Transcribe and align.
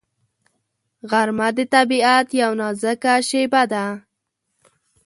غرمه 1.09 1.47
د 1.57 1.59
طبیعت 1.73 2.27
یو 2.41 2.51
نازک 2.59 3.03
شېبه 3.29 3.63
ده 3.71 3.85